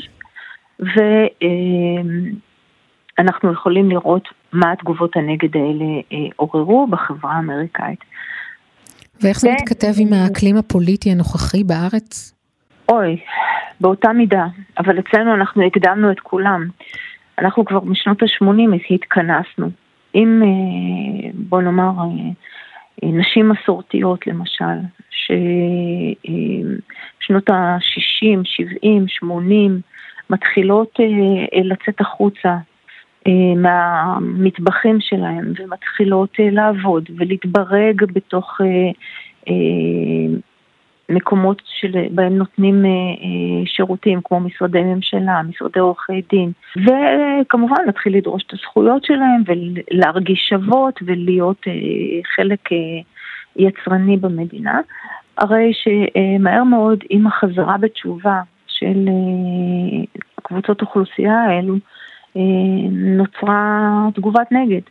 ואנחנו 3.19 3.53
יכולים 3.53 3.89
לראות 3.89 4.27
מה 4.53 4.71
התגובות 4.71 5.15
הנגד 5.15 5.57
האלה 5.57 5.85
אה, 6.13 6.17
עוררו 6.35 6.87
בחברה 6.87 7.33
האמריקאית. 7.33 7.99
ואיך 9.21 9.39
זה 9.39 9.49
מתכתב 9.51 9.93
עם 9.97 10.13
האקלים 10.13 10.57
הפוליטי 10.57 11.11
הנוכחי 11.11 11.63
בארץ? 11.63 12.33
אוי, 12.89 13.19
באותה 13.81 14.13
מידה, 14.13 14.45
אבל 14.77 14.99
אצלנו 14.99 15.33
אנחנו 15.33 15.63
הקדמנו 15.67 16.11
את 16.11 16.19
כולם. 16.19 16.67
אנחנו 17.39 17.65
כבר 17.65 17.79
משנות 17.83 18.23
ה-80 18.23 18.93
התכנסנו. 18.93 19.69
אם, 20.15 20.41
אה, 20.43 21.29
בוא 21.33 21.61
נאמר, 21.61 21.91
אה, 21.99 22.31
נשים 23.03 23.49
מסורתיות 23.49 24.27
למשל, 24.27 24.77
ששנות 27.19 27.49
ה-60, 27.49 28.39
70, 28.43 29.07
80 29.07 29.81
מתחילות 30.29 30.99
אה, 30.99 31.05
לצאת 31.63 32.01
החוצה 32.01 32.57
אה, 33.27 33.55
מהמטבחים 33.55 34.97
שלהם 35.01 35.53
ומתחילות 35.59 36.29
אה, 36.39 36.49
לעבוד 36.51 37.09
ולהתברג 37.17 38.03
בתוך 38.13 38.61
אה, 38.61 38.91
מקומות 41.09 41.61
שבהם 41.65 42.37
נותנים 42.37 42.85
שירותים 43.65 44.19
כמו 44.23 44.39
משרדי 44.39 44.83
ממשלה, 44.83 45.41
משרדי 45.49 45.79
עורכי 45.79 46.21
דין 46.29 46.51
וכמובן 46.77 47.75
להתחיל 47.85 48.17
לדרוש 48.17 48.43
את 48.47 48.53
הזכויות 48.53 49.03
שלהם 49.03 49.43
ולהרגיש 49.45 50.39
שוות 50.49 50.99
ולהיות 51.05 51.63
חלק 52.35 52.69
יצרני 53.55 54.17
במדינה. 54.17 54.79
הרי 55.37 55.71
שמהר 55.73 56.63
מאוד 56.63 57.03
עם 57.09 57.27
החזרה 57.27 57.77
בתשובה 57.77 58.41
של 58.67 59.09
קבוצות 60.43 60.81
אוכלוסייה 60.81 61.41
האלו, 61.41 61.75
אה, 62.37 62.41
נוצרה 62.91 64.07
תגובת 64.13 64.51
נגד. 64.51 64.81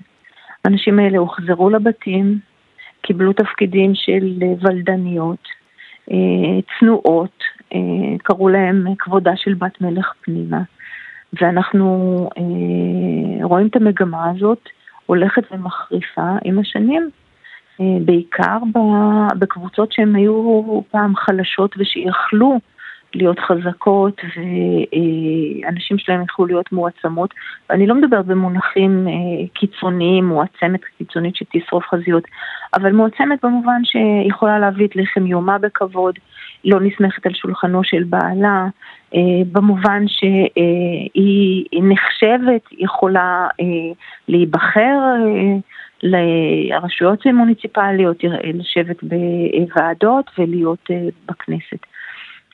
האנשים 0.65 0.99
האלה 0.99 1.19
הוחזרו 1.19 1.71
לבתים, 1.71 2.39
קיבלו 3.03 3.33
תפקידים 3.33 3.95
של 3.95 4.39
ולדניות, 4.61 5.39
אה, 5.49 5.58
צנועות, 6.79 7.43
אה, 7.75 7.79
קראו 8.23 8.49
להם 8.49 8.85
כבודה 8.99 9.37
של 9.37 9.55
בת 9.55 9.81
מלך 9.81 10.13
פנימה. 10.21 10.61
ואנחנו 11.41 12.29
רואים 13.43 13.67
את 13.67 13.77
המגמה 13.77 14.31
הזאת 14.31 14.69
הולכת 15.07 15.43
ומחריפה 15.53 16.37
עם 16.45 16.59
השנים, 16.59 17.11
בעיקר 17.81 18.59
בקבוצות 19.39 19.93
שהן 19.93 20.15
היו 20.15 20.81
פעם 20.91 21.17
חלשות 21.17 21.75
ושיכלו 21.79 22.59
להיות 23.15 23.39
חזקות 23.39 24.21
ואנשים 24.37 25.99
שלהם 25.99 26.23
יכלו 26.23 26.47
להיות 26.47 26.73
מועצמות. 26.73 27.35
ואני 27.71 27.87
לא 27.87 27.95
מדברת 27.95 28.27
במונחים 28.27 29.09
אה, 29.09 29.47
קיצוניים, 29.55 30.25
מועצמת 30.25 30.81
קיצונית 30.99 31.37
שתשרוף 31.37 31.85
חזיות, 31.85 32.25
אבל 32.75 32.93
מועצמת 32.93 33.45
במובן 33.45 33.83
שיכולה 33.85 34.59
להביא 34.59 34.87
את 34.87 34.97
לחם 34.97 35.27
יומה 35.27 35.59
בכבוד, 35.59 36.15
לא 36.65 36.81
נסמכת 36.81 37.27
על 37.27 37.35
שולחנו 37.35 37.85
של 37.85 38.05
בעלה, 38.05 38.67
אה, 39.15 39.21
במובן 39.53 40.09
שהיא 40.09 41.83
נחשבת, 41.83 42.63
יכולה 42.79 43.49
אה, 43.61 43.65
להיבחר 44.29 44.99
לרשויות 46.03 47.27
מוניציפליות, 47.27 48.25
לשבת 48.55 48.97
בוועדות 49.03 50.31
ולהיות 50.39 50.91
בכנסת. 51.29 51.88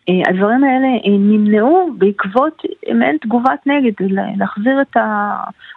אה, 0.08 0.22
הדברים 0.28 0.64
האלה 0.64 0.86
אה, 0.86 1.18
נמנעו 1.18 1.88
בעקבות 1.98 2.62
מעין 2.94 3.16
תגובת 3.20 3.66
נגד, 3.66 3.92
להחזיר 4.36 4.80
את 4.80 4.96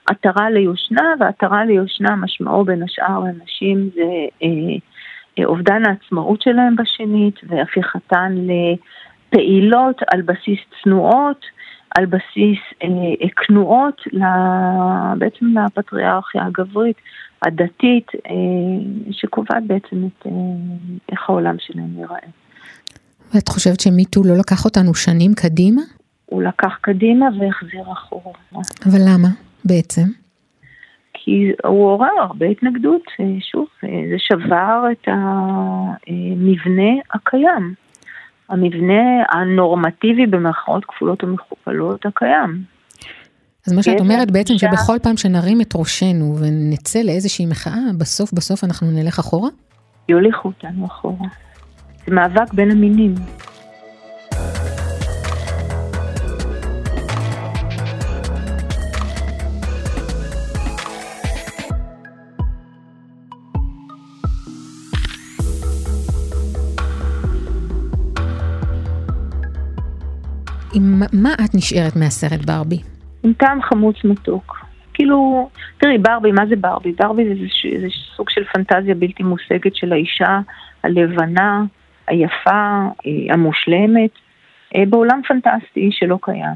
העטרה 0.07 0.49
ליושנה, 0.49 1.13
והעטרה 1.19 1.65
ליושנה 1.65 2.15
משמעו 2.15 2.65
בין 2.65 2.83
השאר 2.83 3.19
לאנשים 3.19 3.89
זה 3.95 4.01
אה, 4.43 5.45
אובדן 5.45 5.85
העצמאות 5.85 6.41
שלהם 6.41 6.75
בשנית 6.75 7.39
והפיכתן 7.43 8.35
לפעילות 8.37 10.01
על 10.13 10.21
בסיס 10.21 10.59
צנועות, 10.83 11.45
על 11.97 12.05
בסיס 12.05 12.59
כנועות 13.35 14.01
בעצם 15.17 15.45
לפטריארכיה 15.57 16.45
הגברית, 16.45 16.97
הדתית, 17.41 18.11
שקובעת 19.11 19.63
בעצם 19.67 20.05
את 20.05 20.27
איך 21.11 21.29
העולם 21.29 21.55
שלהם 21.59 21.97
ייראה. 21.97 22.46
ואת 23.33 23.49
חושבת 23.49 23.79
שמיטו 23.79 24.23
לא 24.23 24.37
לקח 24.37 24.65
אותנו 24.65 24.95
שנים 24.95 25.33
קדימה? 25.33 25.81
הוא 26.25 26.43
לקח 26.43 26.77
קדימה 26.81 27.25
והחזיר 27.39 27.91
אחורה. 27.91 28.33
אבל 28.85 28.99
למה 29.07 29.27
בעצם? 29.65 30.05
כי 31.13 31.51
הוא 31.63 31.85
עורר 31.85 32.19
הרבה 32.21 32.45
התנגדות, 32.45 33.01
שוב, 33.51 33.67
זה 33.81 34.15
שבר 34.17 34.83
את 34.91 35.07
המבנה 35.07 36.91
הקיים. 37.13 37.73
המבנה 38.49 39.23
הנורמטיבי 39.29 40.25
במרכאות 40.25 40.85
כפולות 40.85 41.23
ומכופלות 41.23 42.05
הקיים. 42.05 42.63
אז 43.67 43.73
מה 43.73 43.83
שאת 43.83 43.99
אומרת 43.99 44.31
בעצם 44.31 44.53
שבכל 44.57 44.99
פעם 45.03 45.17
שנרים 45.17 45.61
את 45.61 45.73
ראשנו 45.75 46.35
ונצא 46.39 46.99
לאיזושהי 46.99 47.45
מחאה, 47.45 47.93
בסוף 47.97 48.33
בסוף 48.33 48.63
אנחנו 48.63 48.87
נלך 48.91 49.19
אחורה? 49.19 49.49
יוליכו 50.09 50.47
אותנו 50.47 50.85
אחורה. 50.85 51.27
זה 52.07 52.15
מאבק 52.15 52.53
בין 52.53 52.71
המינים. 52.71 53.15
עם 70.73 71.01
מה 71.13 71.33
את 71.45 71.55
נשארת 71.55 71.95
מהסרט 71.95 72.45
ברבי? 72.45 72.79
עם 73.23 73.33
טעם 73.33 73.61
חמוץ 73.61 73.95
מתוק. 74.03 74.65
כאילו, 74.93 75.49
תראי, 75.77 75.97
ברבי, 75.97 76.31
מה 76.31 76.45
זה 76.49 76.55
ברבי? 76.55 76.91
ברבי 76.91 77.25
זה, 77.25 77.33
זה, 77.33 77.81
זה 77.81 77.87
סוג 78.15 78.29
של 78.29 78.43
פנטזיה 78.53 78.95
בלתי 78.95 79.23
מושגת 79.23 79.75
של 79.75 79.93
האישה 79.93 80.39
הלבנה, 80.83 81.63
היפה, 82.07 82.87
אה, 83.05 83.33
המושלמת, 83.33 84.11
אה, 84.75 84.83
בעולם 84.89 85.21
פנטסטי 85.27 85.89
שלא 85.91 86.17
קיים. 86.21 86.55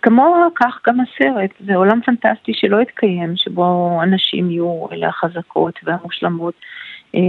וכמו 0.00 0.34
כך 0.54 0.80
גם 0.86 0.98
הסרט, 1.00 1.50
זה 1.66 1.74
עולם 1.74 2.00
פנטסטי 2.00 2.52
שלא 2.54 2.80
התקיים, 2.80 3.36
שבו 3.36 3.98
הנשים 4.02 4.50
יהיו 4.50 4.86
אלה 4.92 5.08
החזקות 5.08 5.78
והמושלמות. 5.84 6.54
אה, 7.14 7.20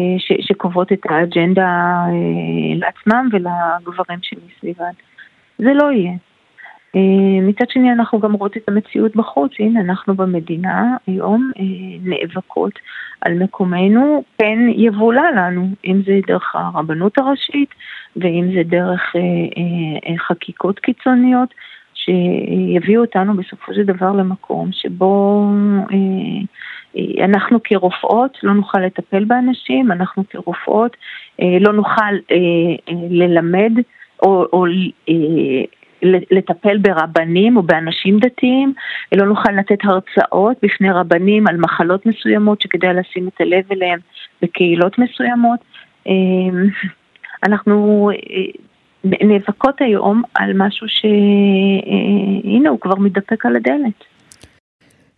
שקובעות 0.42 0.92
את 0.92 1.00
האג'נדה 1.10 2.06
לעצמם 2.76 3.30
ולגברים 3.32 4.20
שמסביבן. 4.22 4.92
זה 5.58 5.74
לא 5.74 5.92
יהיה. 5.92 6.14
אה, 6.96 7.42
מצד 7.42 7.66
שני 7.70 7.92
אנחנו 7.92 8.20
גם 8.20 8.34
רואות 8.34 8.58
את 8.58 8.70
המציאות 8.70 9.16
בחוץ, 9.16 9.52
הנה 9.60 9.80
אנחנו 9.80 10.16
במדינה 10.16 10.98
היום 11.08 11.52
אה, 11.60 11.64
נאבקות 12.04 12.74
על 13.22 13.34
מקומנו, 13.34 14.24
פן 14.38 14.68
יבולה 14.76 15.32
לנו, 15.32 15.68
אם 15.86 16.02
זה 16.06 16.20
דרך 16.28 16.56
הרבנות 16.56 17.18
הראשית 17.18 17.70
ואם 18.16 18.52
זה 18.54 18.62
דרך 18.66 19.02
אה, 19.16 20.18
חקיקות 20.18 20.80
קיצוניות 20.80 21.54
שיביאו 21.94 23.02
אותנו 23.02 23.34
בסופו 23.34 23.74
של 23.74 23.84
דבר 23.84 24.12
למקום 24.12 24.70
שבו 24.72 25.46
אנחנו 27.24 27.64
כרופאות 27.64 28.38
לא 28.44 28.54
נוכל 28.54 28.80
לטפל 28.80 29.24
באנשים, 29.24 29.92
אנחנו 29.92 30.24
כרופאות 30.30 30.98
לא 31.40 31.74
נוכל 31.74 32.14
ללמד 33.10 33.72
או, 34.24 34.46
או 34.54 34.66
לטפל 36.32 36.78
ברבנים 36.78 37.58
או 37.58 37.64
באנשים 37.64 38.20
דתיים, 38.20 38.74
לא 39.12 39.26
נוכל 39.26 39.52
לתת 39.52 39.78
הרצאות 39.84 40.58
בפני 40.64 40.92
רבנים 40.92 41.48
על 41.48 41.58
מחלות 41.58 42.06
מסוימות 42.06 42.62
שכדאי 42.62 42.94
לשים 42.94 43.28
את 43.28 43.42
הלב 43.42 43.64
אליהן 43.72 44.00
בקהילות 44.42 45.00
מסוימות. 45.00 45.60
אמ, 46.08 46.68
אנחנו 47.44 48.10
אה, 48.14 48.16
נאבקות 49.04 49.82
היום 49.82 50.24
על 50.36 50.52
משהו 50.56 50.88
שהנה 50.90 52.70
הוא 52.70 52.80
כבר 52.80 52.96
מתדפק 52.96 53.46
על 53.46 53.56
הדלת. 53.56 54.04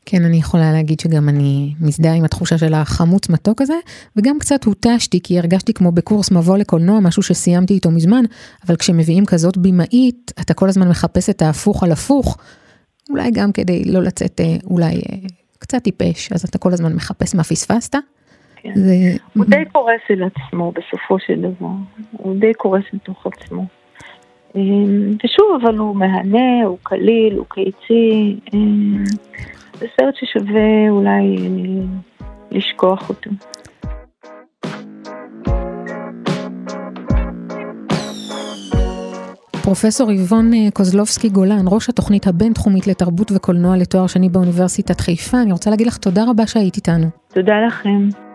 כן, 0.06 0.24
אני 0.26 0.38
יכולה 0.38 0.72
להגיד 0.72 1.00
שגם 1.00 1.30
אני 1.30 1.74
מזדהה 1.82 2.14
עם 2.14 2.24
התחושה 2.24 2.58
של 2.58 2.74
החמוץ 2.74 3.30
מתוק 3.30 3.62
הזה, 3.62 3.74
וגם 4.16 4.40
קצת 4.40 4.64
הותשתי, 4.64 5.20
כי 5.24 5.40
הרגשתי 5.40 5.74
כמו 5.74 5.92
בקורס 5.92 6.32
מבוא 6.32 6.58
לקולנוע, 6.58 7.00
משהו 7.00 7.24
שסיימתי 7.24 7.74
איתו 7.74 7.92
מזמן, 7.92 8.24
אבל 8.68 8.76
כשמביאים 8.76 9.26
כזאת 9.26 9.58
במאית, 9.58 10.32
אתה 10.42 10.54
כל 10.54 10.70
הזמן 10.70 10.90
מחפש 10.90 11.30
את 11.30 11.42
ההפוך 11.42 11.84
על 11.84 11.92
הפוך, 11.92 12.38
אולי 13.10 13.32
גם 13.32 13.52
כדי 13.52 13.84
לא 13.86 14.02
לצאת 14.02 14.42
אה, 14.42 14.56
אולי 14.70 14.96
אה, 14.96 15.18
קצת 15.60 15.84
טיפש, 15.84 16.32
אז 16.32 16.44
אתה 16.44 16.58
כל 16.58 16.70
הזמן 16.70 16.94
מחפש 16.94 17.36
מה 17.36 17.44
פספסת. 17.44 17.96
כן. 18.56 18.72
זה... 18.76 18.94
הוא 19.34 19.46
די 19.46 19.66
קורס 19.72 20.02
אל 20.10 20.24
עצמו 20.24 20.72
בסופו 20.72 21.20
של 21.20 21.42
דבר, 21.42 21.68
הוא 22.12 22.36
די 22.40 22.54
קורס 22.54 22.84
מתוך 22.94 23.28
עצמו. 23.28 23.66
אה, 24.56 24.62
ושוב, 25.24 25.62
אבל 25.62 25.78
הוא 25.78 25.96
מהנה, 25.96 26.64
הוא 26.66 26.78
קליל, 26.84 27.38
הוא 27.38 27.46
קיצי. 27.50 28.40
זה 29.82 29.88
סרט 30.00 30.16
ששווה 30.16 30.90
אולי 30.90 31.36
אה, 31.38 31.84
לשכוח 32.52 33.10
אותו. 33.10 33.30
פרופסור 39.64 40.10
איבון 40.10 40.54
אה, 40.54 40.72
קוזלובסקי 40.74 41.30
גולן, 41.30 41.66
ראש 41.68 41.90
התוכנית 41.90 42.28
הבינתחומית 42.28 42.88
לתרבות 42.88 43.32
וקולנוע 43.36 43.78
לתואר 43.78 44.08
שני 44.08 44.30
באוניברסיטת 44.30 45.02
חיפה, 45.02 45.42
אני 45.42 45.52
רוצה 45.52 45.70
להגיד 45.70 45.88
לך 45.88 45.98
תודה 45.98 46.24
רבה 46.30 46.48
שהיית 46.48 46.76
איתנו. 46.76 47.08
תודה 47.34 47.54
לכם. 47.68 48.31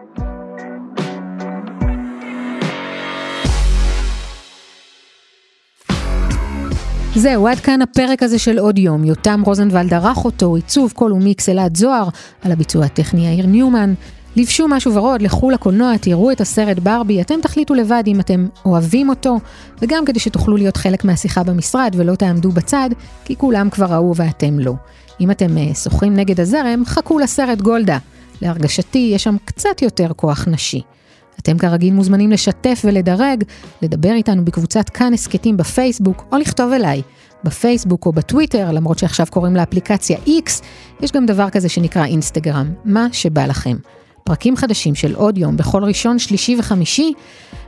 זהו, 7.18 7.48
עד 7.48 7.60
כאן 7.60 7.82
הפרק 7.82 8.22
הזה 8.22 8.38
של 8.38 8.58
עוד 8.58 8.78
יום. 8.78 9.04
יותם 9.04 9.42
רוזנבלד 9.44 9.94
ערך 9.94 10.24
אותו, 10.24 10.56
עיצוב 10.56 10.92
קול 10.92 11.12
ומיקס 11.12 11.48
אלעד 11.48 11.76
זוהר, 11.76 12.08
על 12.42 12.52
הביצוע 12.52 12.84
הטכני 12.84 13.28
יאיר 13.28 13.46
ניומן. 13.46 13.94
לבשו 14.36 14.68
משהו 14.68 14.94
ורוד, 14.94 15.22
לכו 15.22 15.50
לקולנוע, 15.50 15.96
תראו 15.96 16.32
את 16.32 16.40
הסרט 16.40 16.78
ברבי, 16.78 17.20
אתם 17.20 17.40
תחליטו 17.42 17.74
לבד 17.74 18.02
אם 18.06 18.20
אתם 18.20 18.46
אוהבים 18.64 19.08
אותו, 19.08 19.38
וגם 19.82 20.04
כדי 20.04 20.20
שתוכלו 20.20 20.56
להיות 20.56 20.76
חלק 20.76 21.04
מהשיחה 21.04 21.42
במשרד 21.42 21.94
ולא 21.96 22.14
תעמדו 22.14 22.50
בצד, 22.50 22.90
כי 23.24 23.36
כולם 23.36 23.70
כבר 23.70 23.86
ראו 23.86 24.16
ואתם 24.16 24.58
לא. 24.58 24.74
אם 25.20 25.30
אתם 25.30 25.56
שוחים 25.74 26.16
נגד 26.16 26.40
הזרם, 26.40 26.82
חכו 26.86 27.18
לסרט 27.18 27.60
גולדה. 27.60 27.98
להרגשתי, 28.42 29.10
יש 29.14 29.24
שם 29.24 29.36
קצת 29.44 29.82
יותר 29.82 30.08
כוח 30.16 30.48
נשי. 30.48 30.82
אתם 31.38 31.58
כרגיל 31.58 31.94
מוזמנים 31.94 32.30
לשתף 32.30 32.82
ולדרג, 32.84 33.44
לדבר 33.82 34.12
איתנו 34.12 34.44
בקבוצת 34.44 34.88
כאן 34.88 35.14
הסכתים 35.14 35.56
בפייסבוק, 35.56 36.24
או 36.32 36.38
לכתוב 36.38 36.72
אליי. 36.72 37.02
בפייסבוק 37.44 38.06
או 38.06 38.12
בטוויטר, 38.12 38.72
למרות 38.72 38.98
שעכשיו 38.98 39.26
קוראים 39.30 39.56
לאפליקציה 39.56 40.18
X, 40.26 40.62
יש 41.00 41.12
גם 41.12 41.26
דבר 41.26 41.50
כזה 41.50 41.68
שנקרא 41.68 42.04
אינסטגרם, 42.04 42.74
מה 42.84 43.06
שבא 43.12 43.46
לכם. 43.46 43.76
פרקים 44.24 44.56
חדשים 44.56 44.94
של 44.94 45.14
עוד 45.14 45.38
יום 45.38 45.56
בכל 45.56 45.84
ראשון, 45.84 46.18
שלישי 46.18 46.56
וחמישי, 46.58 47.12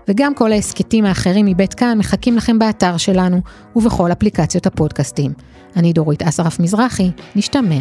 וגם 0.08 0.34
כל 0.34 0.52
ההסכתים 0.52 1.04
האחרים 1.04 1.46
מבית 1.46 1.74
כאן 1.74 1.98
מחכים 1.98 2.36
לכם 2.36 2.58
באתר 2.58 2.96
שלנו 2.96 3.40
ובכל 3.76 4.12
אפליקציות 4.12 4.66
הפודקאסטים. 4.66 5.32
אני 5.76 5.92
דורית 5.92 6.22
אסרף 6.22 6.60
מזרחי, 6.60 7.10
נשתמע. 7.36 7.78